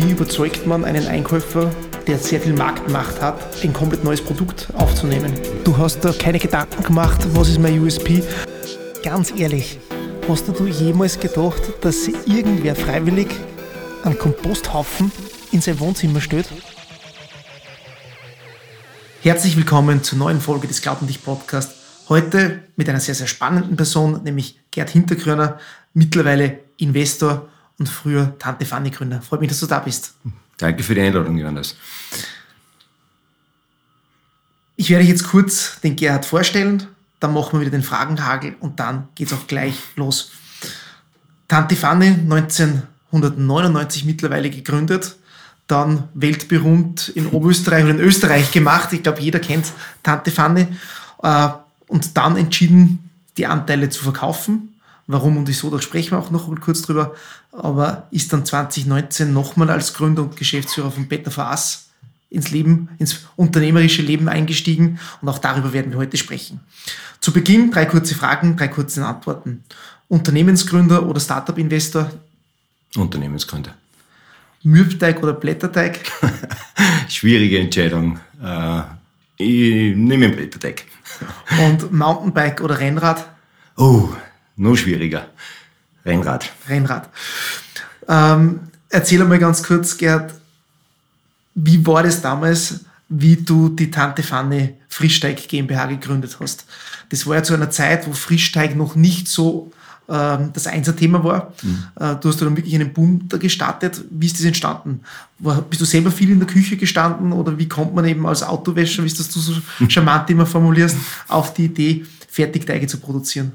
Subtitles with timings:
[0.00, 1.72] Wie überzeugt man einen Einkäufer,
[2.06, 5.32] der sehr viel Marktmacht hat, ein komplett neues Produkt aufzunehmen?
[5.64, 8.22] Du hast da keine Gedanken gemacht, was ist mein USP?
[9.02, 9.80] Ganz ehrlich,
[10.28, 13.26] hast du jemals gedacht, dass irgendwer freiwillig
[14.04, 15.10] einen Komposthaufen
[15.50, 16.46] in sein Wohnzimmer stellt?
[19.22, 21.74] Herzlich willkommen zur neuen Folge des Glauben dich Podcast.
[22.08, 25.58] Heute mit einer sehr, sehr spannenden Person, nämlich Gerd Hinterkröner,
[25.92, 27.48] mittlerweile Investor
[27.78, 29.22] und früher Tante Fanny Gründer.
[29.22, 30.14] Freut mich, dass du da bist.
[30.56, 31.76] Danke für die Einladung, Johannes.
[34.76, 36.86] Ich werde jetzt kurz den Gerhard vorstellen,
[37.20, 40.30] dann machen wir wieder den Fragenhagel und dann geht es auch gleich los.
[41.48, 45.16] Tante Fanny, 1999 mittlerweile gegründet,
[45.66, 48.92] dann weltberühmt in Oberösterreich oder in Österreich gemacht.
[48.92, 49.66] Ich glaube, jeder kennt
[50.02, 50.66] Tante Fanny.
[51.22, 51.48] Äh,
[51.88, 54.77] und dann entschieden, die Anteile zu verkaufen
[55.10, 57.14] Warum und wieso, da sprechen wir auch noch kurz drüber.
[57.50, 61.88] Aber ist dann 2019 nochmal als Gründer und Geschäftsführer von Peter Verass
[62.28, 66.60] ins Leben, ins unternehmerische Leben eingestiegen und auch darüber werden wir heute sprechen.
[67.20, 69.64] Zu Beginn drei kurze Fragen, drei kurze Antworten.
[70.08, 72.10] Unternehmensgründer oder Startup-Investor?
[72.94, 73.74] Unternehmensgründer.
[74.62, 76.00] Mürbteig oder Blätterteig?
[77.08, 78.18] Schwierige Entscheidung.
[78.42, 78.82] Äh,
[79.38, 80.84] ich nehme Blätterteig.
[81.66, 83.26] Und Mountainbike oder Rennrad?
[83.76, 84.10] Oh,
[84.58, 85.28] noch schwieriger.
[86.04, 86.50] Rennrad.
[86.68, 87.08] Rennrad.
[88.08, 90.34] Ähm, erzähl einmal ganz kurz, Gerd,
[91.54, 96.66] wie war das damals, wie du die Tante Fanny Frischteig GmbH gegründet hast?
[97.08, 99.72] Das war ja zu einer Zeit, wo Frischteig noch nicht so
[100.08, 101.52] ähm, das Einser-Thema war.
[101.62, 101.84] Mhm.
[102.00, 104.02] Äh, du hast dann wirklich einen Boom da gestartet.
[104.10, 105.00] Wie ist das entstanden?
[105.38, 108.42] War, bist du selber viel in der Küche gestanden oder wie kommt man eben als
[108.42, 109.54] Autowäscher, wie es das du so
[109.88, 110.96] charmant immer formulierst,
[111.28, 113.52] auf die Idee, Fertigteige zu produzieren?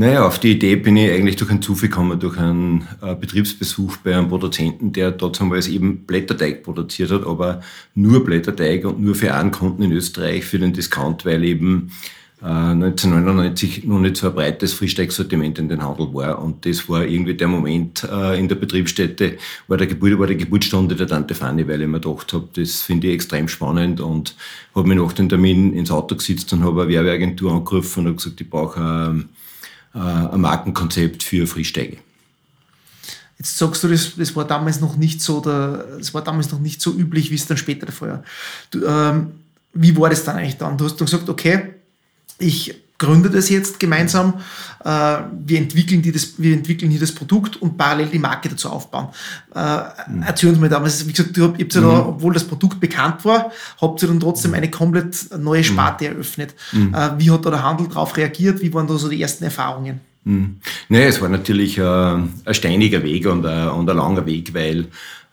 [0.00, 3.98] Naja, auf die Idee bin ich eigentlich durch einen Zufall gekommen, durch einen äh, Betriebsbesuch
[3.98, 7.60] bei einem Produzenten, der dort damals eben Blätterteig produziert hat, aber
[7.94, 11.90] nur Blätterteig und nur für einen Kunden in Österreich, für den Discount, weil eben
[12.40, 16.42] äh, 1999 noch nicht so ein breites Frischteigsortiment in den Handel war.
[16.42, 19.36] Und das war irgendwie der Moment äh, in der Betriebsstätte,
[19.68, 22.80] war der Geburt, war die Geburtsstunde der Tante Fanny, weil ich mir gedacht habe, das
[22.80, 24.34] finde ich extrem spannend und
[24.74, 28.16] habe mich nach dem Termin ins Auto gesetzt und habe eine Werbeagentur angerufen und habe
[28.16, 29.28] gesagt, ich brauche ähm,
[29.94, 31.98] äh, ein Markenkonzept für Frischteige.
[33.38, 36.82] Jetzt sagst du, das, das war damals noch nicht so, das war damals noch nicht
[36.82, 38.22] so üblich, wie es dann später der war.
[38.70, 39.32] Du, ähm,
[39.72, 40.76] wie war das dann eigentlich dann?
[40.76, 41.74] Du hast dann gesagt, okay,
[42.38, 44.34] ich gründe das jetzt gemeinsam,
[44.84, 44.88] äh,
[45.44, 49.08] wir, entwickeln die das, wir entwickeln hier das Produkt und parallel die Marke dazu aufbauen.
[49.54, 49.60] Äh,
[50.08, 50.22] mhm.
[50.24, 51.84] Erzähl uns mal damals, wie gesagt, ihr habt, ja mhm.
[51.84, 53.50] da, obwohl das Produkt bekannt war,
[53.80, 56.14] habt ihr dann trotzdem eine komplett neue Sparte mhm.
[56.14, 56.54] eröffnet.
[56.72, 56.94] Mhm.
[56.94, 58.60] Äh, wie hat da der Handel darauf reagiert?
[58.60, 60.00] Wie waren da so die ersten Erfahrungen?
[60.24, 60.56] Mhm.
[60.90, 64.88] Nee, es war natürlich äh, ein steiniger Weg und, äh, und ein langer Weg, weil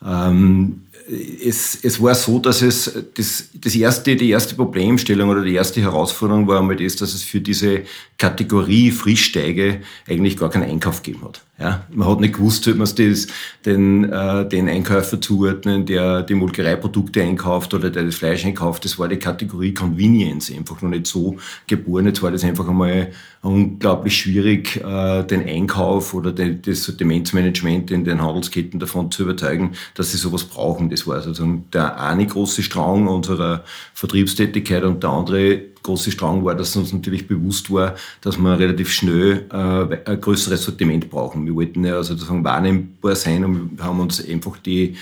[0.05, 5.55] ähm, es, es war so, dass es das, das erste, die erste Problemstellung oder die
[5.55, 7.83] erste Herausforderung war einmal das, dass es für diese
[8.17, 11.41] Kategorie Frischsteige eigentlich gar keinen Einkauf gegeben hat.
[11.59, 13.27] Ja, man hat nicht gewusst, ob man das,
[13.65, 18.85] den, äh, den Einkäufer zuordnen, der die Molkereiprodukte einkauft oder der das Fleisch einkauft.
[18.85, 22.05] Das war die Kategorie Convenience einfach noch nicht so geboren.
[22.05, 23.11] Jetzt war das einfach einmal
[23.41, 29.71] unglaublich schwierig, äh, den Einkauf oder den, das Sortimentsmanagement in den Handelsketten davon zu überzeugen,
[29.95, 30.91] dass sie sowas brauchen.
[30.91, 33.63] Das war sozusagen der eine große Strang unserer
[33.95, 38.91] Vertriebstätigkeit und der andere große Strang war, dass uns natürlich bewusst war, dass wir relativ
[38.91, 41.45] schnell äh, ein größeres Sortiment brauchen.
[41.45, 44.95] Wir wollten ja sozusagen wahrnehmbar sein und haben uns einfach die,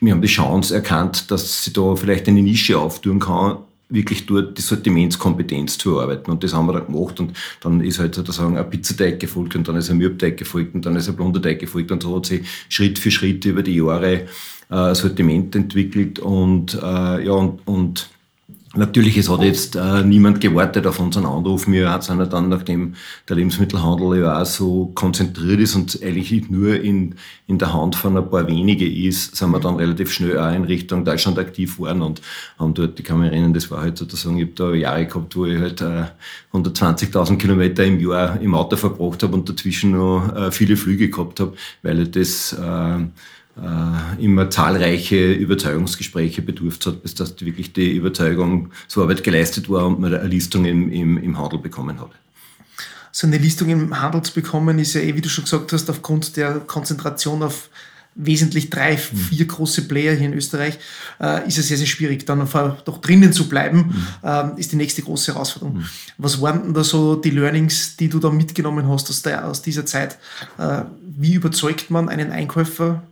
[0.00, 3.58] wir haben die Chance erkannt, dass sie da vielleicht eine Nische auftun kann,
[3.90, 6.30] wirklich dort die Sortimentskompetenz zu erarbeiten.
[6.30, 7.20] Und das haben wir dann gemacht.
[7.20, 10.86] Und dann ist halt sozusagen ein Pizzateig gefolgt und dann ist ein Mürbteig gefolgt und
[10.86, 11.92] dann ist ein Blonderteig gefolgt.
[11.92, 14.26] Und so hat sich Schritt für Schritt über die Jahre
[14.70, 18.08] äh, Sortiment entwickelt und, äh, ja, und, und
[18.74, 21.68] Natürlich, es hat jetzt äh, niemand gewartet auf unseren Anruf.
[21.68, 22.94] Wir sind ja dann, nachdem
[23.28, 27.16] der Lebensmittelhandel ja auch so konzentriert ist und eigentlich nur in,
[27.46, 30.64] in der Hand von ein paar wenige ist, sind wir dann relativ schnell auch in
[30.64, 32.22] Richtung Deutschland aktiv geworden und
[32.58, 35.36] haben dort, ich kann mich erinnern, das war halt sozusagen, ich habe da Jahre gehabt,
[35.36, 36.04] wo ich halt äh,
[36.54, 41.40] 120.000 Kilometer im Jahr im Auto verbracht habe und dazwischen noch äh, viele Flüge gehabt
[41.40, 41.52] habe,
[41.82, 43.04] weil ich das äh,
[44.18, 50.00] immer zahlreiche Überzeugungsgespräche bedurft hat, bis dass wirklich die Überzeugung so Arbeit geleistet war und
[50.00, 52.10] man eine Listung im, im, im Handel bekommen hat.
[53.10, 55.90] So eine Listung im Handel zu bekommen, ist ja eh, wie du schon gesagt hast,
[55.90, 57.68] aufgrund der Konzentration auf
[58.14, 59.16] wesentlich drei, mhm.
[59.16, 60.78] vier große Player hier in Österreich,
[61.20, 62.26] äh, ist es sehr, sehr schwierig.
[62.26, 65.78] Dann einfach doch drinnen zu bleiben, ähm, ist die nächste große Herausforderung.
[65.78, 65.86] Mhm.
[66.18, 69.62] Was waren denn da so die Learnings, die du da mitgenommen hast aus, der, aus
[69.62, 70.18] dieser Zeit?
[70.58, 73.02] Äh, wie überzeugt man einen Einkäufer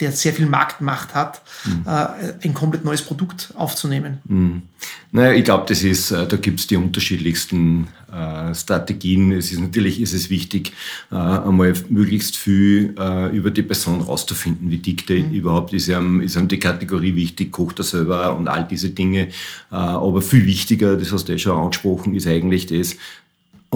[0.00, 1.84] der sehr viel Marktmacht hat, mhm.
[1.86, 4.18] äh, ein komplett neues Produkt aufzunehmen?
[4.24, 4.62] Mhm.
[5.10, 9.32] Naja, ich glaube, das ist, äh, da gibt es die unterschiedlichsten äh, Strategien.
[9.32, 10.72] Es ist natürlich ist es wichtig,
[11.10, 14.70] äh, einmal möglichst viel äh, über die Person rauszufinden.
[14.70, 15.32] Wie dick der mhm.
[15.32, 19.28] überhaupt ist, einem, ist einem die Kategorie wichtig, kocht er selber und all diese Dinge.
[19.70, 22.96] Aber viel wichtiger, das hast du ja schon angesprochen, ist eigentlich das,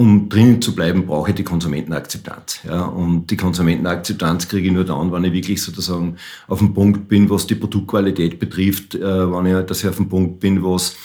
[0.01, 2.61] um drinnen zu bleiben, brauche ich die Konsumentenakzeptanz.
[2.63, 2.85] Ja?
[2.85, 6.15] Und die Konsumentenakzeptanz kriege ich nur dann, wenn ich wirklich sozusagen
[6.47, 10.09] auf dem Punkt bin, was die Produktqualität betrifft, äh, wenn ich, dass ich auf dem
[10.09, 10.95] Punkt bin, was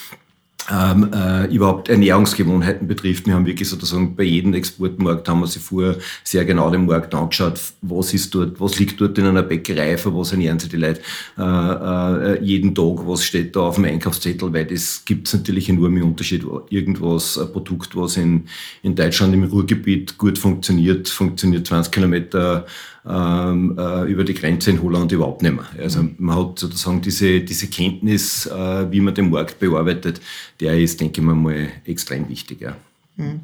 [0.70, 3.26] ähm, äh, überhaupt Ernährungsgewohnheiten betrifft.
[3.26, 7.14] Wir haben wirklich sozusagen bei jedem Exportmarkt haben wir sich vorher sehr genau den Markt
[7.14, 10.76] angeschaut, was ist dort, was liegt dort in einer Bäckerei, für was ernähren sich die
[10.76, 11.00] Leute
[11.38, 16.04] äh, äh, jeden Tag, was steht da auf dem Einkaufszettel, weil das gibt natürlich enorme
[16.04, 16.44] Unterschied.
[16.70, 18.46] Irgendwas, ein Produkt, was in,
[18.82, 22.66] in Deutschland im Ruhrgebiet gut funktioniert, funktioniert 20 Kilometer
[23.08, 25.66] ähm, äh, über die Grenze in Holland überhaupt nicht mehr.
[25.78, 30.20] Also man hat sozusagen diese, diese Kenntnis, äh, wie man den Markt bearbeitet,
[30.60, 32.60] der ist, denke ich mal, mal extrem wichtig.
[32.60, 32.76] Ja.
[33.16, 33.40] Mhm.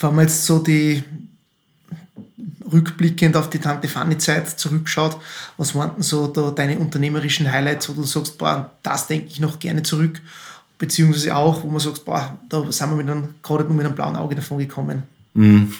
[0.00, 1.02] Wenn man jetzt so die
[2.72, 5.18] rückblickend auf die Tante Fanny-Zeit zurückschaut,
[5.56, 9.40] was waren denn so da deine unternehmerischen Highlights, wo du sagst, boah, das denke ich
[9.40, 10.20] noch gerne zurück,
[10.78, 13.94] beziehungsweise auch, wo man sagt, boah, da sind wir mit einem, gerade nur mit einem
[13.94, 15.02] blauen Auge davon gekommen.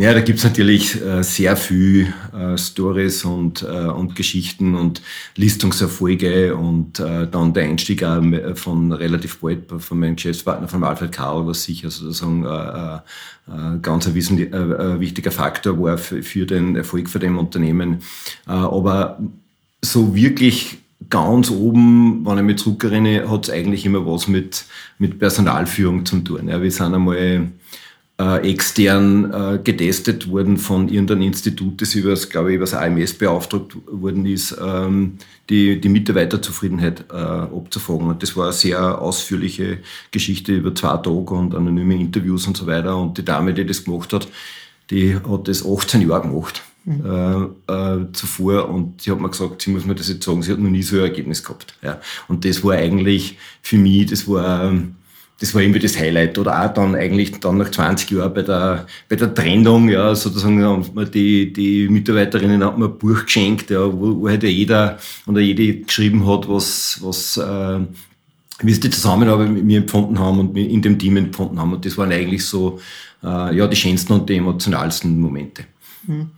[0.00, 5.02] Ja, da gibt's natürlich äh, sehr viel äh, Stories und, äh, und Geschichten und
[5.34, 8.22] Listungserfolge und äh, dann der Einstieg auch
[8.54, 12.94] von relativ bald von meinem Geschäftspartner, von Alfred Karl, was sicher sozusagen äh,
[13.48, 18.02] äh, ganz ein wissen, äh, wichtiger Faktor war für, für den Erfolg für dem Unternehmen.
[18.46, 19.18] Äh, aber
[19.82, 20.78] so wirklich
[21.10, 24.64] ganz oben, wenn ich mich zurückerinnere, hat's eigentlich immer was mit,
[25.00, 26.46] mit Personalführung zu tun.
[26.46, 27.50] Ja, wir sind einmal
[28.20, 32.74] äh, extern äh, getestet wurden von irgendeinem Institut, das über das, glaube ich, über das
[32.74, 35.18] AMS beauftragt worden ist, ähm,
[35.48, 38.08] die, die Mitarbeiterzufriedenheit äh, abzufragen.
[38.08, 39.78] Und das war eine sehr ausführliche
[40.10, 42.96] Geschichte über zwei Tage und anonyme Interviews und so weiter.
[42.96, 44.26] Und die Dame, die das gemacht hat,
[44.90, 46.62] die hat das 18 Jahre gemacht.
[46.84, 47.52] Mhm.
[47.68, 50.52] Äh, äh, zuvor und sie hat mir gesagt, sie muss mir das jetzt sagen, sie
[50.52, 51.74] hat noch nie so ein Ergebnis gehabt.
[51.82, 52.00] Ja.
[52.28, 54.94] Und das war eigentlich für mich, das war ähm,
[55.40, 56.36] das war irgendwie das Highlight.
[56.38, 60.62] Oder auch dann eigentlich dann nach 20 Jahren bei der, bei der Trennung, ja, sozusagen
[60.62, 64.98] haben wir die, die Mitarbeiterinnen hat mir ein Buch geschenkt, ja, wo, wo halt jeder
[65.26, 67.80] oder jede geschrieben hat, was, was, äh,
[68.60, 71.72] wie sie die Zusammenarbeit mit mir empfunden haben und in dem Team empfunden haben.
[71.72, 72.80] Und das waren eigentlich so,
[73.22, 75.64] äh, ja, die schönsten und die emotionalsten Momente.
[76.06, 76.30] Hm.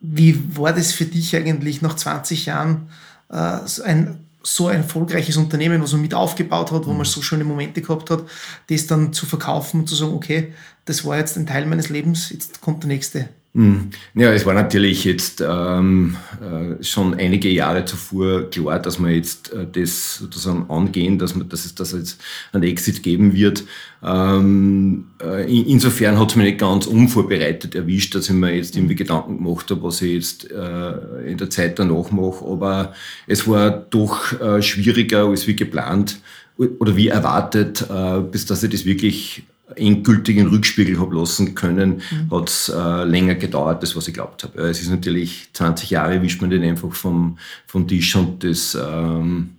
[0.00, 2.88] Wie war das für dich eigentlich nach 20 Jahren,
[3.30, 7.04] äh, ein so ein erfolgreiches Unternehmen, was man mit aufgebaut hat, wo man mhm.
[7.04, 8.24] so schöne Momente gehabt hat,
[8.68, 10.52] das dann zu verkaufen und zu sagen, okay,
[10.84, 13.28] das war jetzt ein Teil meines Lebens, jetzt kommt der nächste.
[13.54, 13.90] Mhm.
[14.14, 19.52] Ja, es war natürlich jetzt ähm, äh, schon einige Jahre zuvor klar, dass wir jetzt
[19.52, 22.18] äh, das sozusagen angehen, dass, man, dass es das jetzt
[22.52, 23.64] ein Exit geben wird.
[24.02, 28.94] Ähm, äh, insofern hat es mich nicht ganz unvorbereitet erwischt, dass ich mir jetzt irgendwie
[28.94, 32.46] Gedanken gemacht habe, was ich jetzt äh, in der Zeit danach mache.
[32.46, 32.94] Aber
[33.26, 36.20] es war doch äh, schwieriger als wie geplant
[36.56, 39.44] oder wie erwartet, äh, bis dass ich das wirklich
[39.76, 42.30] endgültigen Rückspiegel habe lassen können, mhm.
[42.30, 44.62] hat es äh, länger gedauert, das was ich glaubt habe.
[44.62, 49.50] Es ist natürlich 20 Jahre, wischt man den einfach vom, vom Tisch und das ähm,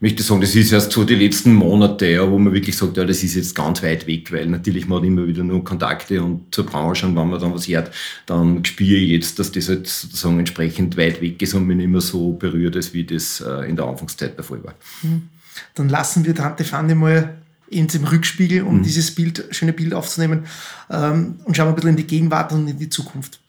[0.00, 3.04] möchte sagen, das ist erst so die letzten Monate, ja, wo man wirklich sagt, ja,
[3.04, 6.54] das ist jetzt ganz weit weg, weil natürlich man hat immer wieder nur Kontakte und
[6.54, 7.90] zur Branche und wenn man dann was hört,
[8.26, 11.88] dann spüre ich jetzt, dass das halt sozusagen entsprechend weit weg ist und mich nicht
[11.88, 14.74] mehr so berührt, als wie das äh, in der Anfangszeit der Fall war.
[15.02, 15.28] Mhm.
[15.74, 17.36] Dann lassen wir Tante Fanny mal
[17.68, 18.82] in dem Rückspiegel, um mhm.
[18.82, 20.46] dieses Bild, schöne Bild aufzunehmen
[20.90, 23.40] ähm, und schauen wir ein bisschen in die Gegenwart und in die Zukunft.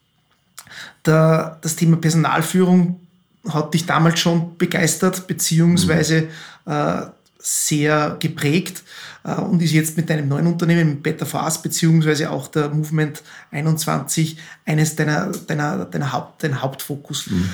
[1.02, 3.00] Da, das Thema Personalführung
[3.48, 6.28] hat dich damals schon begeistert, beziehungsweise
[6.66, 6.72] mhm.
[6.72, 7.02] äh,
[7.38, 8.82] sehr geprägt
[9.24, 13.22] äh, und ist jetzt mit deinem neuen Unternehmen, mit Better Fast, beziehungsweise auch der Movement
[13.50, 17.30] 21 eines deiner, deiner, deiner Haupt, dein Hauptfokus.
[17.30, 17.48] Mhm.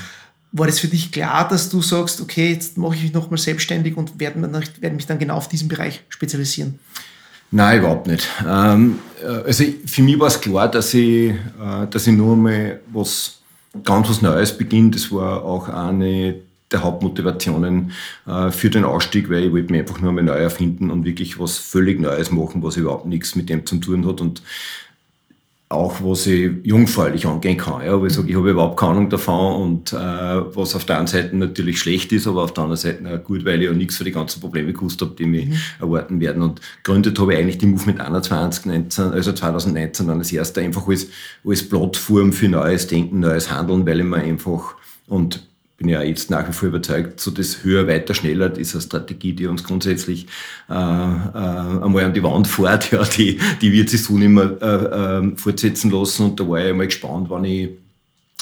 [0.57, 3.97] War das für dich klar, dass du sagst, okay, jetzt mache ich mich nochmal selbstständig
[3.97, 6.79] und werde, mich dann genau auf diesen Bereich spezialisieren?
[7.51, 8.25] Nein, überhaupt nicht.
[8.47, 12.79] Ähm, äh, also für mich war es klar, dass ich, äh, dass ich nur mal
[12.93, 13.39] was
[13.83, 14.91] ganz was Neues beginne.
[14.91, 16.35] Das war auch eine
[16.71, 17.91] der Hauptmotivationen
[18.25, 21.37] äh, für den Ausstieg, weil ich wollte mich einfach nur mal neu erfinden und wirklich
[21.37, 24.21] was völlig Neues machen, was überhaupt nichts mit dem zu tun hat.
[24.21, 24.41] Und
[25.67, 27.83] auch was ich jungfräulich angehen kann.
[27.83, 29.97] Ja, wo ich sage, ich habe überhaupt keine Ahnung davon und äh,
[30.55, 33.45] was auf der einen Seite natürlich schlecht ist, aber auf der anderen Seite auch gut,
[33.45, 35.55] weil ich ja nichts für die ganzen Probleme gewusst habe, die mich mhm.
[35.79, 36.43] erwarten werden.
[36.43, 40.87] Und gegründet habe ich eigentlich die Movement 21, 19, also 2019 dann als erster einfach
[40.87, 41.07] als,
[41.43, 44.75] als Plattform für neues Denken, neues Handeln, weil ich mir einfach
[45.07, 49.33] und bin ja jetzt nach wie vor überzeugt, so das höher, weiter, schneller, diese Strategie,
[49.33, 50.25] die uns grundsätzlich
[50.69, 54.57] äh, äh, einmal an die Wand fährt, ja, die, die wird sich so nicht mehr
[54.61, 56.27] äh, äh, fortsetzen lassen.
[56.27, 57.71] Und da war ich einmal gespannt, wann ich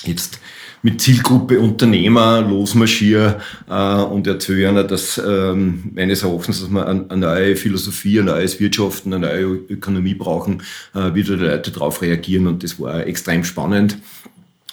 [0.03, 0.39] jetzt
[0.83, 7.05] mit Zielgruppe Unternehmer losmarschiere äh, und erzähle ihnen, dass ähm, meines Erachtens, dass wir eine,
[7.09, 10.61] eine neue Philosophie, ein neues Wirtschaften, eine neue Ökonomie brauchen,
[10.93, 12.47] äh, wie die Leute darauf reagieren.
[12.47, 13.97] Und das war extrem spannend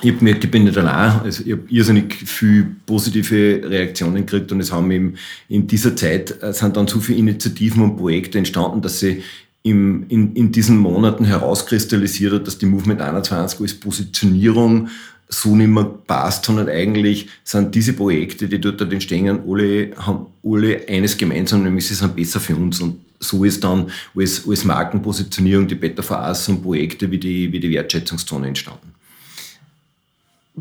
[0.02, 4.50] ich, hab mir, ich bin nicht allein, also ich habe irrsinnig viel positive Reaktionen gekriegt
[4.52, 5.14] und es haben eben
[5.48, 9.22] in dieser Zeit äh, sind dann so viele Initiativen und Projekte entstanden, dass sie
[9.62, 14.88] im, in, in diesen Monaten herauskristallisiert hat, dass die Movement 21 als Positionierung
[15.28, 20.88] so nicht mehr passt, sondern eigentlich sind diese Projekte, die dort entstehen, alle, haben alle
[20.88, 22.80] eines gemeinsam, nämlich sie sind besser für uns.
[22.80, 27.52] Und so ist dann als, als Markenpositionierung die Better for Us und Projekte wie die,
[27.52, 28.92] wie die Wertschätzungszone entstanden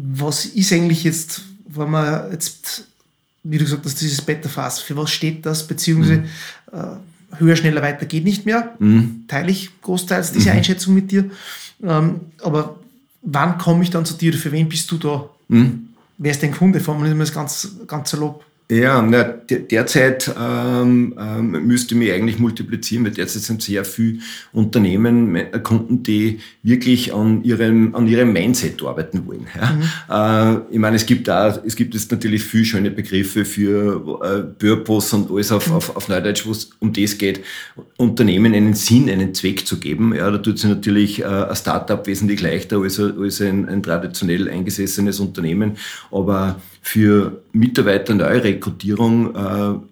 [0.02, 2.86] was ist eigentlich jetzt, wenn man jetzt,
[3.44, 6.26] wie du gesagt hast, dieses Better Fast, für was steht das, beziehungsweise mhm.
[6.74, 9.26] äh, höher, schneller, weiter geht nicht mehr, mhm.
[9.28, 10.58] teile ich großteils diese mhm.
[10.58, 11.30] Einschätzung mit dir,
[11.84, 12.80] ähm, aber
[13.22, 15.30] wann komme ich dann zu dir, für wen bist du da?
[15.48, 15.90] Mhm.
[16.18, 16.80] Wer ist dein Kunde?
[16.80, 18.44] Formulieren wir das ganz, ganz salopp.
[18.72, 24.20] Ja, na, derzeit ähm, ähm, müsste mich eigentlich multiplizieren, weil derzeit sind sehr viele
[24.54, 29.48] Unternehmen, Kunden, die wirklich an ihrem, an ihrem Mindset arbeiten wollen.
[29.60, 29.72] Ja?
[29.72, 30.62] Mhm.
[30.70, 34.44] Äh, ich meine, es gibt da, es gibt jetzt natürlich viele schöne Begriffe für äh,
[34.44, 35.74] Purpose und alles auf, mhm.
[35.74, 37.44] auf, auf Neudeutsch, wo es um das geht,
[37.98, 40.14] Unternehmen einen Sinn, einen Zweck zu geben.
[40.14, 44.48] Ja, da tut sich natürlich äh, ein Startup wesentlich leichter als, als ein, ein traditionell
[44.48, 45.78] eingesessenes Unternehmen,
[46.12, 49.36] aber für Mitarbeiter Neurekrutierung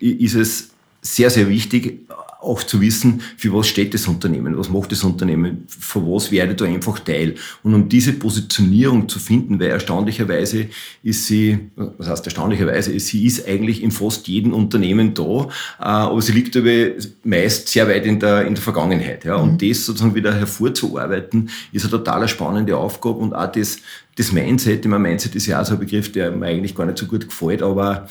[0.01, 2.08] äh, ist es sehr, sehr wichtig,
[2.39, 6.51] auch zu wissen, für was steht das Unternehmen, was macht das Unternehmen, für was werde
[6.51, 7.36] ich da einfach Teil.
[7.63, 10.67] Und um diese Positionierung zu finden, weil erstaunlicherweise
[11.03, 15.44] ist sie, was heißt erstaunlicherweise, sie ist eigentlich in fast jedem Unternehmen da,
[15.79, 16.91] äh, aber sie liegt aber
[17.24, 19.25] meist sehr weit in der, in der Vergangenheit.
[19.25, 19.36] Ja.
[19.36, 19.70] Und mhm.
[19.70, 23.79] das sozusagen wieder hervorzuarbeiten, ist eine total spannende Aufgabe und auch das,
[24.15, 26.86] das Mindset, ich meine, Mindset ist ja auch so ein Begriff, der mir eigentlich gar
[26.86, 28.08] nicht so gut gefällt, aber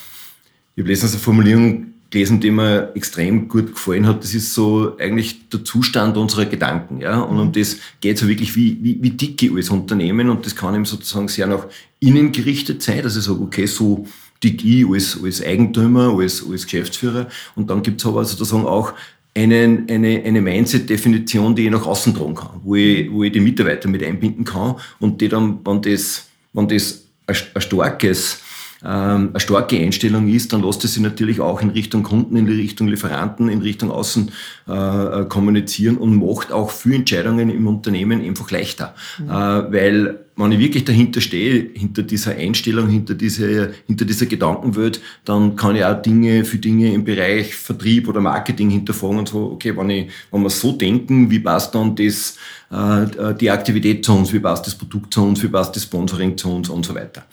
[0.74, 4.22] ich habe letztens eine Formulierung gelesen, die mir extrem gut gefallen hat.
[4.22, 7.00] Das ist so eigentlich der Zustand unserer Gedanken.
[7.00, 7.20] Ja?
[7.20, 10.54] Und um das geht so wirklich, wie, wie, wie dick ich als Unternehmen und das
[10.54, 11.66] kann eben sozusagen sehr nach
[12.00, 14.06] innen gerichtet sein, dass ich sage, okay, so
[14.42, 17.28] dick ich als, als Eigentümer, als, als Geschäftsführer.
[17.54, 18.92] Und dann gibt es aber sozusagen auch
[19.34, 23.40] einen, eine, eine Mindset-Definition, die ich nach außen tragen kann, wo ich, wo ich die
[23.40, 28.40] Mitarbeiter mit einbinden kann und die dann, wenn das, wenn das ein, ein starkes
[28.84, 32.46] ähm, eine starke Einstellung ist, dann lässt es sich natürlich auch in Richtung Kunden, in
[32.46, 34.30] Richtung Lieferanten, in Richtung Außen
[34.68, 38.94] äh, äh, kommunizieren und macht auch für Entscheidungen im Unternehmen einfach leichter.
[39.18, 39.30] Mhm.
[39.30, 45.00] Äh, weil wenn ich wirklich dahinter stehe, hinter dieser Einstellung, hinter dieser, hinter dieser Gedankenwelt,
[45.24, 49.52] dann kann ich auch Dinge für Dinge im Bereich Vertrieb oder Marketing hinterfragen und so,
[49.52, 52.36] okay, wenn, ich, wenn wir so denken, wie passt dann das,
[52.70, 56.36] äh, die Aktivität zu uns, wie passt das Produkt zu uns, wie passt das Sponsoring
[56.36, 57.24] zu uns und so weiter.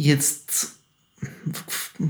[0.00, 0.74] Jetzt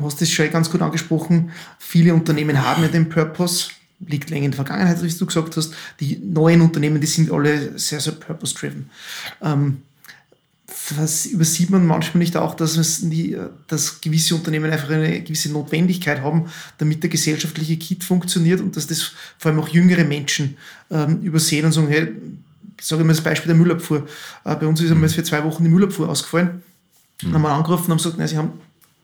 [0.02, 1.52] hast du es schon ganz gut angesprochen.
[1.78, 3.70] Viele Unternehmen haben ja den Purpose,
[4.06, 5.72] liegt länger in der Vergangenheit, wie du gesagt hast.
[5.98, 8.90] Die neuen Unternehmen, die sind alle sehr, sehr purpose-driven.
[9.40, 9.78] Ähm,
[10.98, 15.50] was übersieht man manchmal nicht auch, dass, es nie, dass gewisse Unternehmen einfach eine gewisse
[15.50, 20.58] Notwendigkeit haben, damit der gesellschaftliche Kit funktioniert und dass das vor allem auch jüngere Menschen
[20.90, 22.12] ähm, übersehen und sagen, hey,
[22.78, 24.06] ich sage mal das Beispiel der Müllabfuhr.
[24.44, 26.62] Äh, bei uns ist einmal für zwei Wochen die Müllabfuhr ausgefallen
[27.22, 27.34] Mhm.
[27.34, 28.52] Haben wir angerufen und haben gesagt, nein, sie haben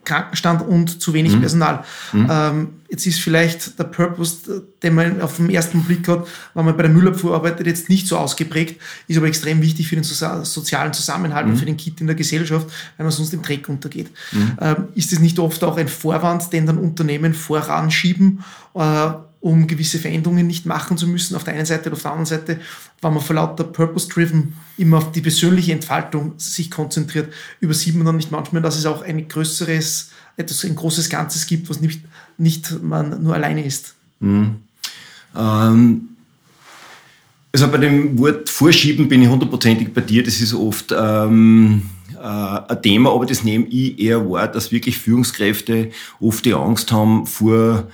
[0.05, 1.41] Krankenstand und zu wenig mhm.
[1.41, 1.83] Personal.
[2.13, 2.27] Mhm.
[2.29, 6.77] Ähm, jetzt ist vielleicht der Purpose, den man auf den ersten Blick hat, wenn man
[6.77, 10.93] bei der Müllabfuhr arbeitet, jetzt nicht so ausgeprägt, ist aber extrem wichtig für den sozialen
[10.93, 11.53] Zusammenhalt mhm.
[11.53, 14.11] und für den Kit in der Gesellschaft, weil man sonst im Dreck untergeht.
[14.31, 14.57] Mhm.
[14.61, 18.43] Ähm, ist es nicht oft auch ein Vorwand, den dann Unternehmen voranschieben,
[18.75, 19.09] äh,
[19.45, 22.25] um gewisse Veränderungen nicht machen zu müssen, auf der einen Seite oder auf der anderen
[22.25, 22.59] Seite,
[22.99, 28.15] wenn man vor lauter Purpose-Driven immer auf die persönliche Entfaltung sich konzentriert, übersieht man dann
[28.17, 32.01] nicht manchmal, dass es auch ein größeres, etwas, ein großes Ganzes gibt, was nicht,
[32.39, 33.93] nicht man nur alleine ist.
[34.19, 34.55] Mhm.
[35.37, 36.09] Ähm,
[37.51, 40.23] also bei dem Wort Vorschieben bin ich hundertprozentig bei dir.
[40.23, 41.83] Das ist oft ähm,
[42.15, 46.91] äh, ein Thema, aber das nehme ich eher wahr, dass wirklich Führungskräfte oft die Angst
[46.91, 47.87] haben vor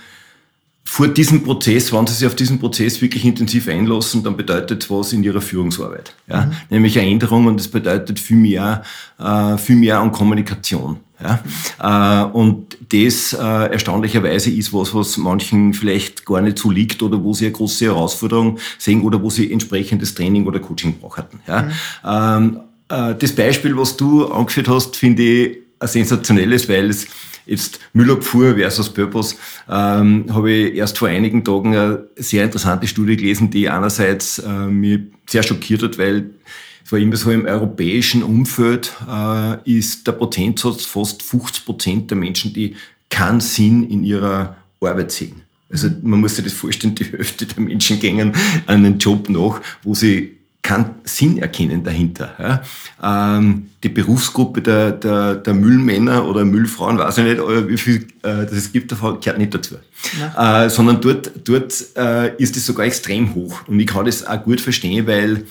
[0.92, 5.14] vor diesem Prozess, wenn Sie sich auf diesen Prozess wirklich intensiv einlassen, dann bedeutet was
[5.14, 6.14] in Ihrer Führungsarbeit.
[6.28, 6.42] Ja?
[6.42, 6.52] Mhm.
[6.68, 8.82] Nämlich eine Änderung und das bedeutet viel mehr,
[9.18, 10.98] äh, viel mehr an Kommunikation.
[11.18, 11.40] Ja?
[11.80, 17.24] Äh, und das äh, erstaunlicherweise ist was, was manchen vielleicht gar nicht so liegt oder
[17.24, 21.24] wo sie eine große Herausforderung sehen oder wo sie entsprechendes Training oder Coaching brauchen.
[21.48, 21.62] Ja?
[21.62, 21.70] Mhm.
[22.04, 27.06] Ähm, äh, das Beispiel, was du angeführt hast, finde ich ein sensationelles, weil es
[27.46, 29.36] jetzt Müllabfuhr versus Purpose,
[29.68, 34.66] ähm, habe ich erst vor einigen Tagen eine sehr interessante Studie gelesen, die einerseits äh,
[34.66, 36.30] mich sehr schockiert hat, weil
[36.84, 42.18] es war immer so im europäischen Umfeld äh, ist der Prozentsatz fast 50 Prozent der
[42.18, 42.76] Menschen, die
[43.08, 45.42] keinen Sinn in ihrer Arbeit sehen.
[45.70, 48.32] Also man muss sich das vorstellen, die Hälfte der Menschen gehen
[48.66, 52.62] einen Job nach, wo sie keinen Sinn erkennen dahinter.
[53.02, 53.36] Ja.
[53.36, 58.46] Ähm, die Berufsgruppe der, der, der Müllmänner oder Müllfrauen, weiß ich nicht, wie viel äh,
[58.46, 59.74] das es gibt, gehört nicht dazu.
[60.38, 63.66] Äh, sondern dort, dort äh, ist es sogar extrem hoch.
[63.66, 65.44] Und ich kann das auch gut verstehen, weil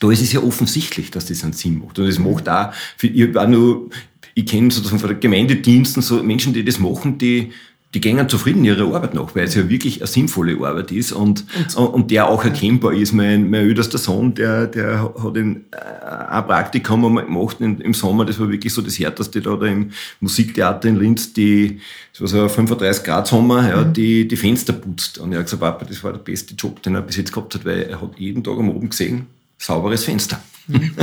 [0.00, 1.98] da ist es ja offensichtlich, dass das einen Sinn macht.
[1.98, 3.90] Und es macht auch, für, ich, auch nur,
[4.34, 7.52] ich kenne sozusagen von den Gemeindediensten so Menschen, die das machen, die
[7.94, 11.44] die gehen zufrieden ihrer Arbeit nach, weil es ja wirklich eine sinnvolle Arbeit ist und,
[11.76, 13.12] und, und der auch erkennbar ist.
[13.12, 18.24] Mein, mein ältester Sohn, der, der hat ein, äh, ein Praktikum einmal gemacht im Sommer,
[18.24, 21.80] das war wirklich so das härteste da, da im Musiktheater in Linz, die,
[22.12, 23.92] das war so ein 35 Grad Sommer, ja, mhm.
[23.92, 25.18] die, die Fenster putzt.
[25.18, 27.54] Und er hat gesagt, Papa, das war der beste Job, den er bis jetzt gehabt
[27.54, 29.26] hat, weil er hat jeden Tag am Oben gesehen,
[29.58, 30.40] sauberes Fenster.
[30.66, 30.94] Mhm.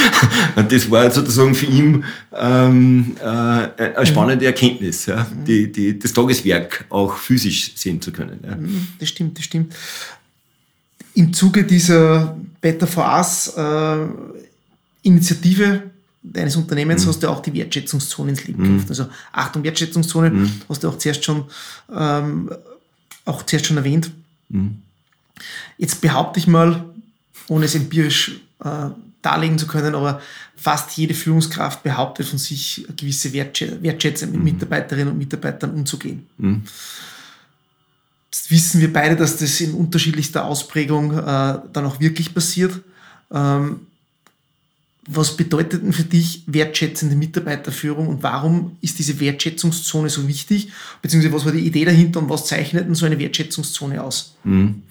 [0.56, 5.44] und das war sozusagen für ihn ähm, äh, eine spannende Erkenntnis, ja, mhm.
[5.44, 8.40] die, die, das Tageswerk auch physisch sehen zu können.
[8.44, 8.56] Ja.
[8.56, 9.74] Mhm, das stimmt, das stimmt.
[11.14, 14.06] Im Zuge dieser Better for Us äh,
[15.02, 15.82] Initiative
[16.22, 17.08] deines Unternehmens mhm.
[17.08, 18.86] hast du auch die Wertschätzungszone ins Leben gerufen.
[18.88, 20.52] Also Achtung, Wertschätzungszone mhm.
[20.68, 21.44] hast du auch zuerst schon,
[21.94, 22.50] ähm,
[23.24, 24.10] auch zuerst schon erwähnt.
[24.48, 24.82] Mhm.
[25.78, 26.84] Jetzt behaupte ich mal,
[27.48, 28.90] ohne es empirisch äh,
[29.22, 30.20] darlegen zu können, aber
[30.56, 34.44] fast jede Führungskraft behauptet von sich, gewisse Wertschätzung mit mhm.
[34.44, 36.26] Mitarbeiterinnen und Mitarbeitern umzugehen.
[36.38, 36.62] Mhm.
[38.32, 41.22] Jetzt wissen wir beide, dass das in unterschiedlichster Ausprägung äh,
[41.72, 42.80] dann auch wirklich passiert.
[43.32, 43.80] Ähm,
[45.08, 50.72] was bedeutet denn für dich wertschätzende Mitarbeiterführung und warum ist diese Wertschätzungszone so wichtig?
[51.00, 54.34] Beziehungsweise was war die Idee dahinter und was zeichnet denn so eine Wertschätzungszone aus?
[54.42, 54.82] Mhm.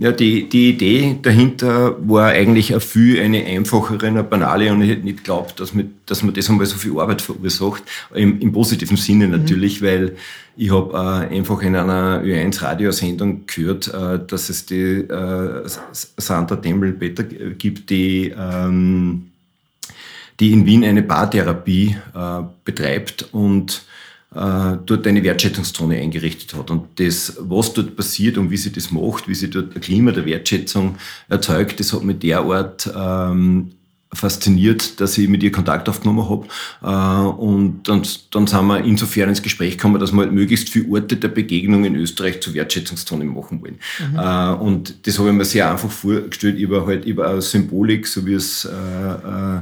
[0.00, 4.90] Ja, die, die Idee dahinter war eigentlich ein viel eine einfachere, eine banale und ich
[4.90, 7.82] hätte nicht geglaubt, dass man, dass man das einmal so viel Arbeit verursacht.
[8.14, 9.32] Im, im positiven Sinne mhm.
[9.32, 9.86] natürlich, mhm.
[9.86, 10.16] weil
[10.56, 10.92] ich habe
[11.32, 18.32] äh, einfach in einer Ö1-Radiosendung gehört, äh, dass es die äh, Sandra Demmel-Peter gibt, die,
[18.38, 19.32] ähm,
[20.38, 23.82] die in Wien eine Paartherapie äh, betreibt und
[24.30, 26.70] dort eine Wertschätzungszone eingerichtet hat.
[26.70, 30.12] Und das, was dort passiert und wie sie das macht, wie sie dort ein Klima
[30.12, 30.96] der Wertschätzung
[31.28, 33.70] erzeugt, das hat mich derart ähm,
[34.12, 36.46] fasziniert, dass ich mit ihr Kontakt aufgenommen habe.
[36.82, 40.90] Äh, und dann, dann sind wir insofern ins Gespräch gekommen, dass wir halt möglichst viele
[40.90, 43.78] Orte der Begegnung in Österreich zur Wertschätzungszone machen wollen.
[44.10, 44.18] Mhm.
[44.18, 48.24] Äh, und das habe ich mir sehr einfach vorgestellt über halt über eine Symbolik, so
[48.24, 49.60] wie es äh, äh,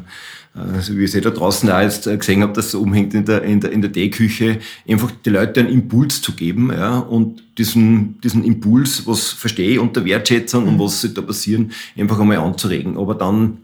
[0.56, 3.26] also wie ich es eh da draußen auch jetzt gesehen habe, dass es umhängt in
[3.26, 7.42] der, in der, in der Teeküche, einfach die Leute einen Impuls zu geben, ja, und
[7.58, 10.68] diesen, diesen Impuls, was verstehe ich unter Wertschätzung mhm.
[10.70, 12.96] und was soll da passieren, einfach einmal anzuregen.
[12.96, 13.58] Aber dann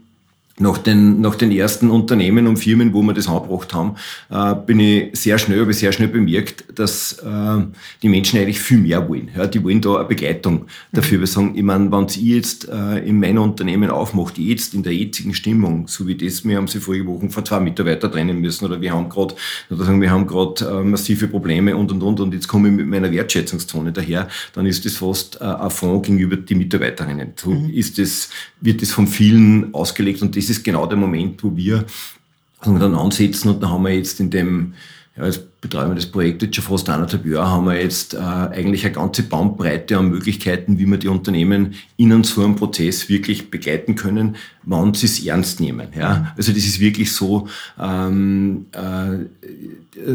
[0.59, 3.95] nach den, nach den ersten Unternehmen und Firmen, wo wir das angebracht haben,
[4.29, 7.63] äh, bin ich sehr schnell, habe ich sehr schnell bemerkt, dass äh,
[8.03, 9.29] die Menschen eigentlich viel mehr wollen.
[9.35, 11.19] Ja, die wollen da eine Begleitung dafür.
[11.19, 14.93] Wir sagen, ich meine, wenn ihr jetzt äh, in meinem Unternehmen aufmacht, jetzt in der
[14.93, 18.65] jetzigen Stimmung, so wie das, wir haben sie vorige Wochen vor zwei Mitarbeiter trennen müssen
[18.65, 19.33] oder wir haben gerade,
[19.71, 22.75] oder sagen, wir haben gerade äh, massive Probleme und und und und jetzt komme ich
[22.75, 27.33] mit meiner Wertschätzungszone daher, dann ist das fast äh, ein Fonds gegenüber die Mitarbeiterinnen.
[27.37, 27.71] So mhm.
[27.71, 28.29] ist das,
[28.61, 31.85] wird das von vielen ausgelegt und das ist genau der Moment, wo wir
[32.63, 34.73] dann ansetzen und dann haben wir jetzt in dem,
[35.17, 38.17] ja, jetzt betreiben wir das Projekt jetzt schon fast anderthalb Jahre, haben wir jetzt äh,
[38.17, 43.49] eigentlich eine ganze Bandbreite an Möglichkeiten, wie wir die Unternehmen in so einem Prozess wirklich
[43.49, 45.87] begleiten können, wann sie es ernst nehmen.
[45.97, 46.33] Ja?
[46.37, 47.47] Also das ist wirklich so,
[47.79, 49.25] ähm, äh,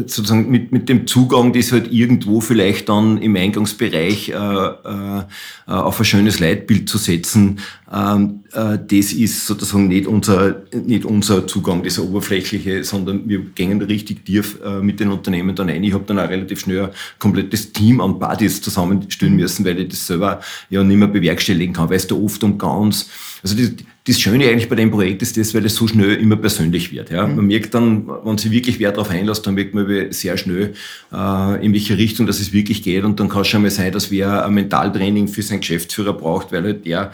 [0.05, 5.23] sozusagen mit, mit dem Zugang, das halt irgendwo vielleicht dann im Eingangsbereich äh, äh,
[5.65, 7.59] auf ein schönes Leitbild zu setzen,
[7.91, 13.81] ähm, äh, das ist sozusagen nicht unser, nicht unser Zugang, dieser oberflächliche, sondern wir gehen
[13.81, 15.83] richtig tief äh, mit den Unternehmen dann ein.
[15.83, 19.89] Ich habe dann auch relativ schnell ein komplettes Team an Buddies zusammenstellen müssen, weil ich
[19.89, 23.09] das selber ja nicht mehr bewerkstelligen kann, weil es da oft um ganz,
[23.41, 23.71] also das,
[24.05, 27.09] das Schöne eigentlich bei dem Projekt ist das, weil es so schnell immer persönlich wird.
[27.09, 27.27] Ja.
[27.27, 27.35] Mhm.
[27.37, 30.73] Man merkt dann, wenn sie wirklich Wert darauf einlässt, dann merkt man sehr schnell,
[31.13, 33.03] äh, in welche Richtung das es wirklich geht.
[33.03, 36.51] Und dann kann es schon mal sein, dass wer ein Mentaltraining für seinen Geschäftsführer braucht,
[36.51, 37.11] weil halt der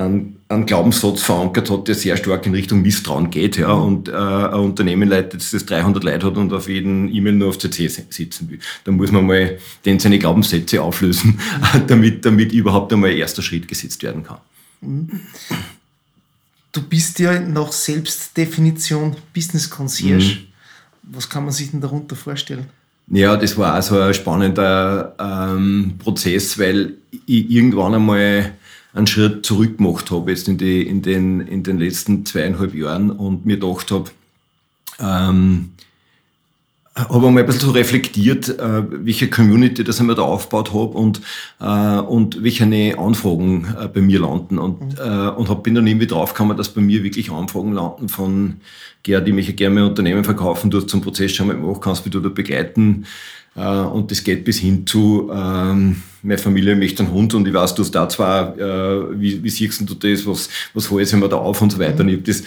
[0.00, 3.56] einen, einen Glaubenssatz verankert hat, der sehr stark in Richtung Misstrauen geht.
[3.58, 3.82] Ja, mhm.
[3.82, 7.58] und äh, ein Unternehmen leitet, das 300 Leute hat und auf jeden E-Mail nur auf
[7.58, 8.58] CC sitzen will.
[8.84, 11.38] Da muss man mal den seine Glaubenssätze auflösen,
[11.86, 14.38] damit, damit überhaupt einmal ein erster Schritt gesetzt werden kann.
[14.80, 15.20] Mhm.
[16.72, 20.36] Du bist ja nach Selbstdefinition Business Concierge.
[20.40, 20.46] Mhm.
[21.02, 22.66] Was kann man sich denn darunter vorstellen?
[23.08, 26.94] Ja, das war auch so ein spannender ähm, Prozess, weil
[27.26, 28.52] ich irgendwann einmal
[28.92, 33.10] einen Schritt zurück gemacht habe, jetzt in, die, in, den, in den letzten zweieinhalb Jahren
[33.10, 34.10] und mir gedacht habe,
[35.00, 35.72] ähm,
[36.96, 40.98] habe einmal ein bisschen so reflektiert, äh, welche Community das ich mir da aufgebaut habe
[40.98, 41.20] und,
[41.60, 42.64] äh, und welche
[42.98, 44.58] Anfragen äh, bei mir landen.
[44.58, 45.36] Und, mhm.
[45.36, 48.56] und hab, bin dann irgendwie draufgekommen, dass bei mir wirklich Anfragen landen von,
[49.02, 52.04] Gerd, die mich gerne mein Unternehmen verkaufen, du hast zum Prozess schon mal machen kannst,
[52.04, 53.06] wie du da begleiten.
[53.54, 57.74] Und das geht bis hin zu, ähm, meine Familie möchte einen Hund und ich weiß,
[57.74, 61.28] du hast da zwar, äh, wie, wie siehst du das, was, was holst du mir
[61.28, 62.04] da auf und so weiter.
[62.04, 62.10] Mhm.
[62.10, 62.42] Und ich das,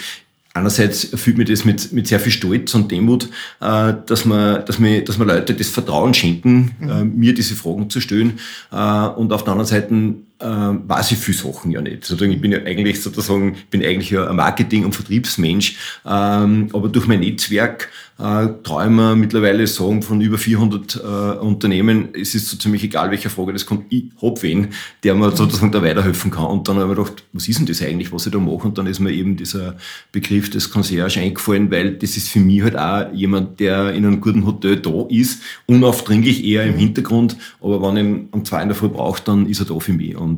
[0.53, 4.79] einerseits fühlt mir das mit, mit sehr viel Stolz und Demut, äh, dass, man, dass,
[4.79, 6.89] mir, dass mir Leute das Vertrauen schenken, mhm.
[6.89, 8.39] äh, mir diese Fragen zu stellen.
[8.71, 12.05] Äh, und auf der anderen Seite äh, weiß ich viele Sachen ja nicht.
[12.05, 16.89] Sozusagen, ich bin ja eigentlich sozusagen, bin eigentlich ja ein Marketing- und Vertriebsmensch, ähm, aber
[16.89, 20.99] durch mein Netzwerk äh, traue ich mir mittlerweile sagen, von über 400 äh,
[21.39, 24.69] Unternehmen, es ist so ziemlich egal, welche Frage das kommt, ich hab wen,
[25.03, 26.45] der mir sozusagen da weiterhelfen kann.
[26.45, 28.67] Und dann habe ich gedacht, was ist denn das eigentlich, was ich da mache?
[28.67, 29.75] Und dann ist mir eben dieser
[30.11, 34.21] Begriff des Concierge eingefallen, weil das ist für mich halt auch jemand, der in einem
[34.21, 38.69] guten Hotel da ist, unaufdringlich eher im Hintergrund, aber wenn ich ihn um zwei in
[38.69, 40.15] der Früh brauche, dann ist er da für mich.
[40.15, 40.32] Und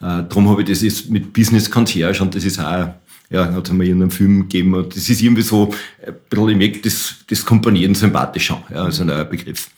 [0.00, 2.94] äh, darum habe ich das jetzt mit Business Concierge und das ist auch
[3.30, 4.86] ja, hat es mal in einem Film gegeben.
[4.92, 5.72] Das ist irgendwie so
[6.04, 9.70] ein bisschen, ich merke das, das Komponieren sympathisch an, ja, also ein neuer Begriff.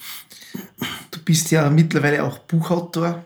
[1.11, 3.25] Du bist ja mittlerweile auch Buchautor.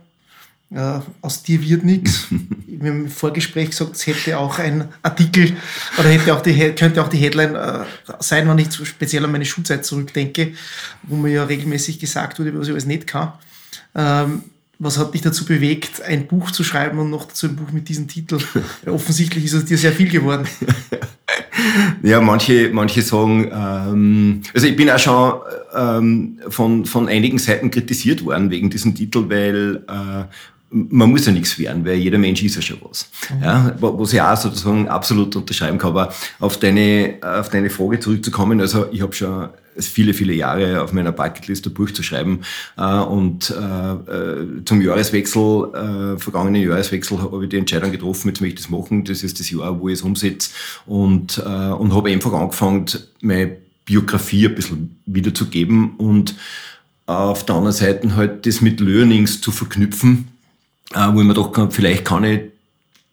[0.69, 2.27] Äh, aus dir wird nichts.
[2.67, 5.57] Wir haben im Vorgespräch gesagt, es hätte auch ein Artikel
[5.97, 7.85] oder hätte auch die, könnte auch die Headline äh,
[8.19, 10.55] sein, wenn ich speziell an meine Schulzeit zurückdenke,
[11.05, 13.33] wo mir ja regelmäßig gesagt wurde, was ich alles nicht kann.
[13.95, 14.43] Ähm,
[14.79, 17.89] was hat dich dazu bewegt, ein Buch zu schreiben und noch dazu ein Buch mit
[17.89, 18.39] diesem Titel?
[18.87, 20.47] Offensichtlich ist es dir sehr viel geworden.
[22.03, 25.41] Ja, manche, manche sagen, ähm, also ich bin auch schon
[25.75, 30.25] ähm, von, von einigen Seiten kritisiert worden wegen diesem Titel, weil äh,
[30.71, 33.09] man muss ja nichts werden, weil jeder Mensch ist ja schon was.
[33.31, 33.43] Mhm.
[33.43, 35.91] Ja, was ich auch sozusagen absolut unterschreiben kann.
[35.91, 40.93] Aber auf deine, auf deine Frage zurückzukommen, also ich habe schon viele, viele Jahre auf
[40.93, 42.41] meiner Bucketlist Buch zu schreiben.
[42.77, 48.61] Äh, und äh, äh, zum Jahreswechsel, vergangenen Jahreswechsel, habe ich die Entscheidung getroffen, jetzt möchte
[48.61, 49.05] ich das machen.
[49.05, 50.51] Das ist das Jahr, wo ich es umsetze.
[50.87, 52.87] Und, und habe einfach angefangen,
[53.21, 56.35] meine Biografie ein bisschen wiederzugeben und
[57.07, 60.29] auf der anderen Seite halt das mit Learnings zu verknüpfen,
[60.93, 62.41] wo ich mir doch vielleicht kann ich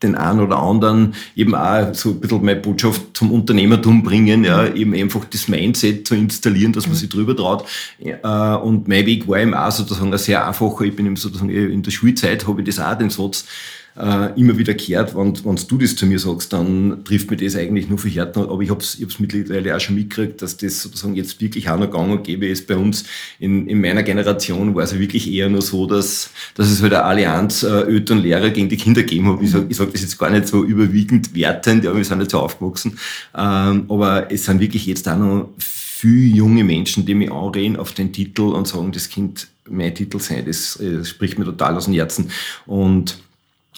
[0.04, 4.63] den einen oder anderen eben auch so ein bisschen meine Botschaft zum Unternehmertum bringen, ja,
[4.63, 4.76] mhm.
[4.76, 7.00] eben einfach das Mindset zu installieren, dass man mhm.
[7.00, 7.66] sich drüber traut.
[8.00, 10.82] Äh, und mein Weg war eben auch sozusagen ein sehr einfacher.
[10.82, 13.46] Ich bin eben sozusagen in der Schulzeit, habe ich das auch den Satz
[13.95, 17.56] äh, immer wieder gehört, wenn, wenn du das zu mir sagst, dann trifft mir das
[17.56, 18.43] eigentlich nur für Härten.
[18.43, 21.91] Aber ich habe es mittlerweile auch schon mitgekriegt, dass das sozusagen jetzt wirklich auch noch
[21.91, 22.67] gang und gäbe ist.
[22.67, 23.06] Bei uns
[23.39, 26.93] in, in meiner Generation war es ja wirklich eher nur so, dass, dass es halt
[26.93, 29.41] eine Allianz äh, Eltern Lehrer gegen die Kinder gegeben hat.
[29.41, 32.39] Ich sage sag das jetzt gar nicht so überwiegend wertend, ja, wir sind nicht so
[32.39, 32.97] aufgewachsen.
[33.36, 37.93] Ähm, aber es sind wirklich jetzt auch noch viele junge Menschen, die mich anreden auf
[37.93, 41.86] den Titel und sagen, das Kind mein Titel sein, das, das spricht mir total aus
[41.86, 42.29] dem Herzen.
[42.65, 43.17] Und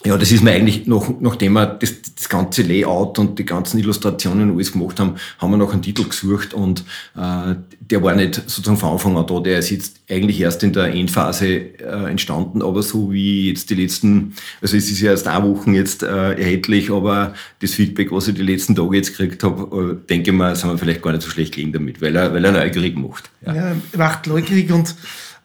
[0.03, 3.79] ja, das ist mir eigentlich, noch, nachdem wir das, das ganze Layout und die ganzen
[3.79, 6.81] Illustrationen alles gemacht haben, haben wir noch einen Titel gesucht und
[7.15, 10.73] äh, der war nicht sozusagen von Anfang an da, der ist jetzt eigentlich erst in
[10.73, 15.27] der Endphase äh, entstanden, aber so wie jetzt die letzten, also es ist ja erst
[15.27, 19.43] eine Woche jetzt äh, erhältlich, aber das Feedback, was ich die letzten Tage jetzt gekriegt
[19.43, 22.31] habe, äh, denke mal, sind wir vielleicht gar nicht so schlecht gelegen damit, weil er,
[22.33, 23.31] weil er neugierig macht.
[23.45, 24.93] Ja, ja macht neugierig und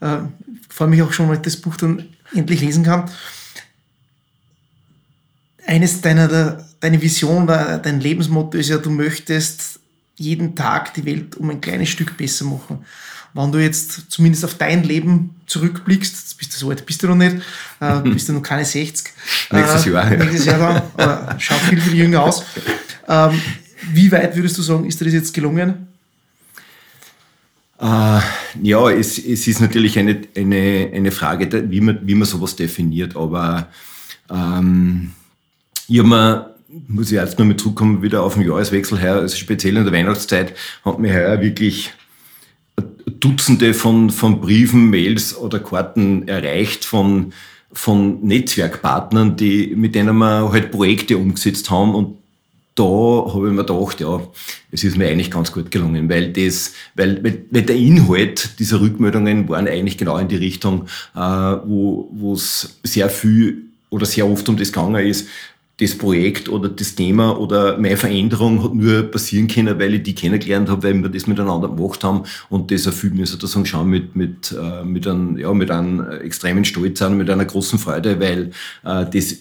[0.01, 0.19] äh,
[0.69, 3.09] freue mich auch schon, wenn ich das Buch dann endlich lesen kann
[5.71, 9.79] eines deiner, deine Vision, dein Lebensmotto ist ja, du möchtest
[10.17, 12.85] jeden Tag die Welt um ein kleines Stück besser machen.
[13.35, 17.07] Wenn du jetzt zumindest auf dein Leben zurückblickst, jetzt bist du so alt, bist du
[17.07, 17.37] noch nicht,
[17.79, 19.13] äh, bist du noch keine 60.
[19.53, 20.11] nächstes äh, Jahr.
[20.11, 22.43] Nächstes Jahr dann, aber schaut viel, viel jünger aus.
[23.07, 23.41] Ähm,
[23.93, 25.87] wie weit würdest du sagen, ist dir das jetzt gelungen?
[27.81, 28.21] Äh,
[28.61, 33.15] ja, es, es ist natürlich eine, eine, eine Frage, wie man, wie man sowas definiert,
[33.15, 33.69] aber
[34.29, 35.13] ähm,
[35.91, 36.51] ich habe
[36.87, 39.93] muss ich jetzt noch mit zurückkommen, wieder auf den Jahreswechsel her, also speziell in der
[39.93, 41.91] Weihnachtszeit, hat mir heuer wirklich
[43.19, 47.33] Dutzende von, von Briefen, Mails oder Karten erreicht von,
[47.73, 52.19] von Netzwerkpartnern, die, mit denen wir halt Projekte umgesetzt haben und
[52.77, 54.21] da habe ich mir gedacht, ja,
[54.71, 59.49] es ist mir eigentlich ganz gut gelungen, weil das, weil, weil der Inhalt dieser Rückmeldungen
[59.49, 64.57] waren eigentlich genau in die Richtung, äh, wo es sehr viel oder sehr oft um
[64.57, 65.27] das gegangen ist,
[65.81, 70.15] das Projekt oder das Thema oder meine Veränderung hat nur passieren können, weil ich die
[70.15, 74.15] kennengelernt habe, weil wir das miteinander gemacht haben und das erfüllt mir sozusagen schon mit,
[74.15, 78.51] mit, äh, mit, einem, ja, mit einem extremen Stolz an, mit einer großen Freude, weil
[78.85, 79.37] äh, das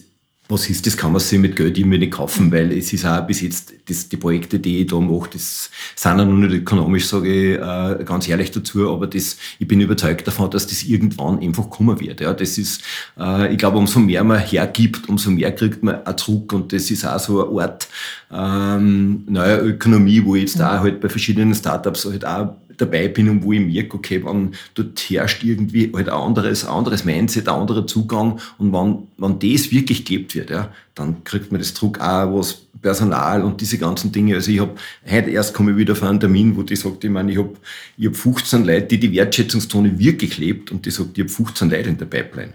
[0.50, 3.26] was ist, das kann man sich mit Geld immer nicht kaufen, weil es ist auch
[3.26, 7.06] bis jetzt, das, die Projekte, die ich da mache, das sind ja noch nicht ökonomisch,
[7.06, 11.40] sage ich äh, ganz ehrlich dazu, aber das, ich bin überzeugt davon, dass das irgendwann
[11.40, 12.20] einfach kommen wird.
[12.20, 12.82] Ja, das ist,
[13.18, 16.90] äh, ich glaube, umso mehr man hergibt, umso mehr kriegt man auch zurück und das
[16.90, 17.88] ist auch so eine Art
[18.32, 23.28] ähm, neue Ökonomie, wo ich jetzt da halt bei verschiedenen Startups halt auch dabei bin
[23.28, 27.54] und wo ich merke, okay, wenn dort herrscht irgendwie halt ein anderes, anderes Mindset, ein
[27.54, 32.00] anderer Zugang und wenn, wenn das wirklich gelebt wird, ja, dann kriegt man das Druck
[32.00, 34.34] auch was Personal und diese ganzen Dinge.
[34.34, 34.74] Also ich habe
[35.08, 37.52] heute erst komme ich wieder von einem Termin, wo die sagt, ich meine, ich habe
[37.98, 41.70] ich hab 15 Leute, die die Wertschätzungszone wirklich lebt und die sagt, ich habe 15
[41.70, 42.54] Leute in der Pipeline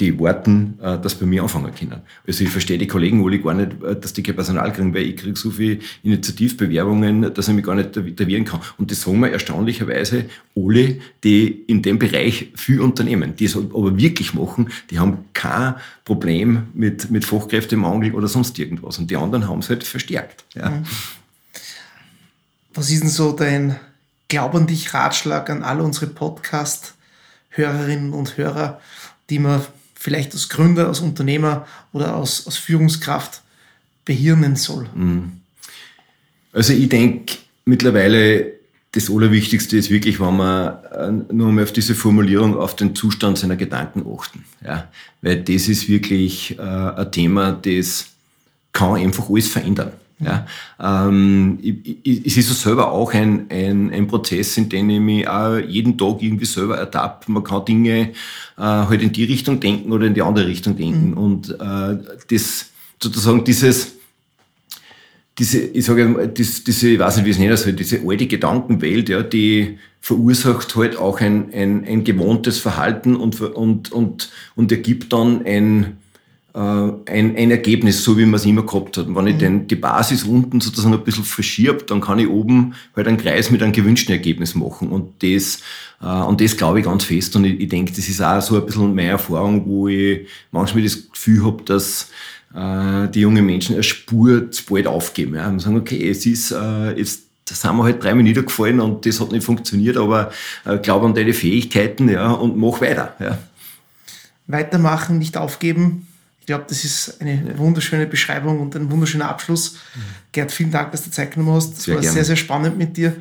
[0.00, 2.02] die warten, äh, dass bei mir anfangen können.
[2.26, 5.02] Also ich verstehe die Kollegen alle gar nicht, äh, dass die kein Personal kriegen, weil
[5.02, 8.60] ich kriege so viele Initiativbewerbungen, dass ich mich gar nicht davieren kann.
[8.78, 13.98] Und das sagen wir erstaunlicherweise alle, die in dem Bereich viel unternehmen, die es aber
[13.98, 18.98] wirklich machen, die haben kein Problem mit, mit Fachkräftemangel oder sonst irgendwas.
[18.98, 20.44] Und die anderen haben es halt verstärkt.
[20.54, 20.70] Ja.
[20.70, 20.84] Mhm.
[22.74, 23.76] Was ist denn so dein
[24.28, 28.78] Glaub an dich Ratschlag an alle unsere Podcast-Hörerinnen und Hörer,
[29.30, 29.62] die man
[29.98, 33.42] vielleicht als Gründer, als Unternehmer oder als, als Führungskraft
[34.04, 34.88] behirnen soll?
[34.94, 35.32] Mhm.
[36.52, 37.34] Also ich denke
[37.64, 38.52] mittlerweile,
[38.92, 43.38] das Allerwichtigste ist wirklich, wenn wir äh, nur mal auf diese Formulierung, auf den Zustand
[43.38, 44.44] seiner Gedanken achten.
[44.64, 44.88] Ja?
[45.20, 48.06] Weil das ist wirklich äh, ein Thema, das
[48.72, 49.92] kann einfach alles verändern.
[50.20, 50.46] Ja,
[50.80, 55.00] ähm, ich, ich, es ist so selber auch ein, ein, ein Prozess, in dem ich
[55.00, 57.30] mich auch jeden Tag irgendwie selber ertappe.
[57.30, 58.10] Man kann Dinge äh,
[58.56, 61.10] halt in die Richtung denken oder in die andere Richtung denken.
[61.10, 61.16] Mhm.
[61.16, 61.98] Und äh,
[62.30, 63.94] das sozusagen dieses,
[65.38, 69.08] diese, ich sage, das, diese, ich weiß nicht, wie es nennen soll, diese alte Gedankenwelt,
[69.08, 75.12] ja, die verursacht halt auch ein, ein, ein gewohntes Verhalten und, und, und, und ergibt
[75.12, 75.98] dann ein,
[76.58, 79.06] ein, ein Ergebnis, so wie man es immer gehabt hat.
[79.06, 79.40] Und wenn ich mhm.
[79.40, 83.50] den, die Basis unten sozusagen ein bisschen verschirbe, dann kann ich oben halt einen Kreis
[83.50, 84.88] mit einem gewünschten Ergebnis machen.
[84.88, 85.60] Und das,
[86.02, 87.36] äh, und das glaube ich ganz fest.
[87.36, 90.82] Und ich, ich denke, das ist auch so ein bisschen meine Erfahrung, wo ich manchmal
[90.82, 92.10] das Gefühl habe, dass
[92.54, 95.36] äh, die jungen Menschen eine Spur zu bald aufgeben.
[95.36, 95.48] Ja.
[95.48, 99.20] Und sagen, okay, es ist, äh, jetzt da sind wir halt dreimal niedergefallen und das
[99.20, 100.32] hat nicht funktioniert, aber
[100.64, 103.14] äh, glaube an deine Fähigkeiten ja, und mach weiter.
[103.18, 103.38] Ja.
[104.46, 106.06] Weitermachen, nicht aufgeben,
[106.48, 109.74] glaube, das ist eine wunderschöne Beschreibung und ein wunderschöner Abschluss.
[109.74, 110.00] Mhm.
[110.32, 111.76] Gerd, vielen Dank, dass du Zeit genommen hast.
[111.76, 112.14] Das sehr war gerne.
[112.14, 113.16] sehr, sehr spannend mit dir.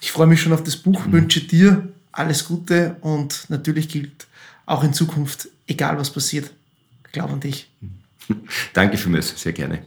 [0.00, 1.12] Ich freue mich schon auf das Buch, mhm.
[1.12, 4.26] wünsche dir alles Gute und natürlich gilt
[4.66, 6.50] auch in Zukunft, egal was passiert,
[7.12, 7.70] glaub an dich.
[8.72, 9.86] Danke vielmals, sehr gerne.